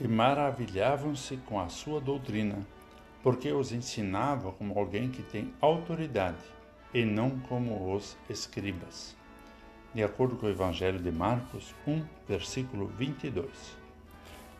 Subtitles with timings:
[0.00, 2.66] e maravilhavam-se com a sua doutrina,
[3.22, 6.44] porque os ensinava como alguém que tem autoridade
[6.94, 9.16] e não como os escribas.
[9.94, 13.48] De acordo com o Evangelho de Marcos 1, versículo 22.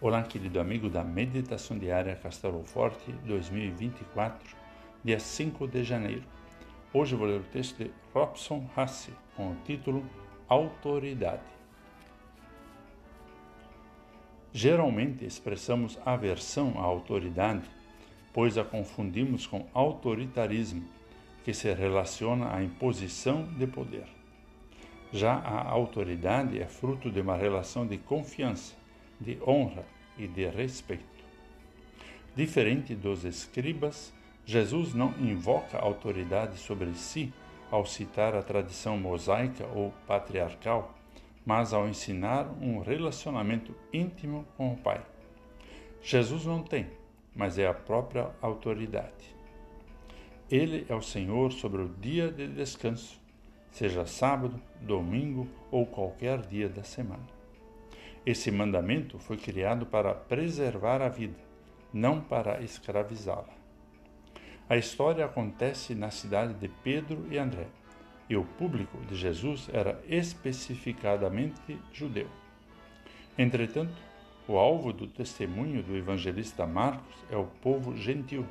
[0.00, 4.56] Olá, querido amigo da Meditação Diária Castelo Forte 2024,
[5.04, 6.24] dia 5 de janeiro.
[6.92, 10.04] Hoje vou ler o texto de Robson Hasse com o título
[10.48, 11.55] Autoridade.
[14.56, 17.68] Geralmente expressamos aversão à autoridade,
[18.32, 20.82] pois a confundimos com autoritarismo,
[21.44, 24.06] que se relaciona à imposição de poder.
[25.12, 28.74] Já a autoridade é fruto de uma relação de confiança,
[29.20, 29.84] de honra
[30.16, 31.04] e de respeito.
[32.34, 34.10] Diferente dos escribas,
[34.46, 37.30] Jesus não invoca autoridade sobre si
[37.70, 40.95] ao citar a tradição mosaica ou patriarcal,
[41.46, 45.00] mas ao ensinar um relacionamento íntimo com o Pai.
[46.02, 46.88] Jesus não tem,
[47.32, 49.36] mas é a própria autoridade.
[50.50, 53.20] Ele é o Senhor sobre o dia de descanso,
[53.70, 57.26] seja sábado, domingo ou qualquer dia da semana.
[58.24, 61.38] Esse mandamento foi criado para preservar a vida,
[61.92, 63.54] não para escravizá-la.
[64.68, 67.68] A história acontece na cidade de Pedro e André
[68.28, 72.28] e o público de Jesus era especificadamente judeu.
[73.38, 73.94] Entretanto,
[74.48, 78.46] o alvo do testemunho do evangelista Marcos é o povo gentil,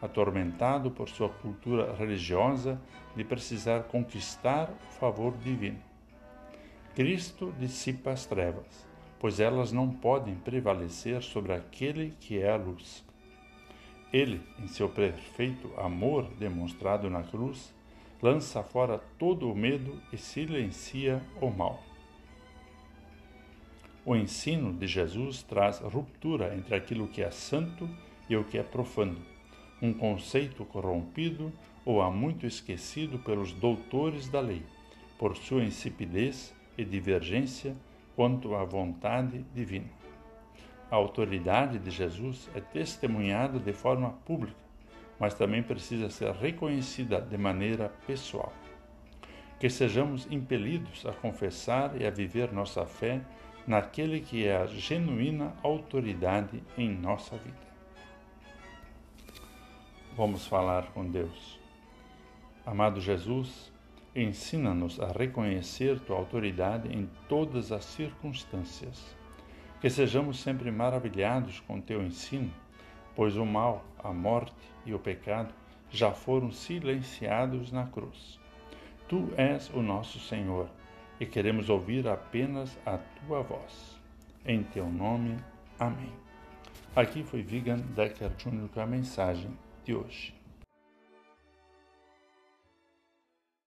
[0.00, 2.80] atormentado por sua cultura religiosa
[3.16, 5.78] de precisar conquistar o favor divino.
[6.94, 8.86] Cristo dissipa as trevas,
[9.18, 13.04] pois elas não podem prevalecer sobre aquele que é a luz.
[14.12, 17.74] Ele, em seu perfeito amor demonstrado na cruz,
[18.24, 21.82] lança fora todo o medo e silencia o mal.
[24.02, 27.86] O ensino de Jesus traz ruptura entre aquilo que é santo
[28.26, 29.18] e o que é profano,
[29.82, 31.52] um conceito corrompido
[31.84, 34.62] ou há muito esquecido pelos doutores da lei,
[35.18, 37.76] por sua insipidez e divergência
[38.16, 39.90] quanto à vontade divina.
[40.90, 44.64] A autoridade de Jesus é testemunhada de forma pública
[45.18, 48.52] mas também precisa ser reconhecida de maneira pessoal.
[49.58, 53.20] Que sejamos impelidos a confessar e a viver nossa fé
[53.66, 57.64] naquele que é a genuína autoridade em nossa vida.
[60.16, 61.58] Vamos falar com Deus.
[62.66, 63.72] Amado Jesus,
[64.14, 69.16] ensina-nos a reconhecer tua autoridade em todas as circunstâncias.
[69.80, 72.50] Que sejamos sempre maravilhados com teu ensino
[73.14, 74.54] pois o mal, a morte
[74.84, 75.52] e o pecado
[75.90, 78.38] já foram silenciados na cruz.
[79.08, 80.68] Tu és o nosso Senhor
[81.20, 84.00] e queremos ouvir apenas a tua voz.
[84.44, 85.36] Em teu nome,
[85.78, 86.12] amém.
[86.96, 88.68] Aqui foi Vigan Decker Jr.
[88.72, 89.50] com a mensagem
[89.84, 90.43] de hoje.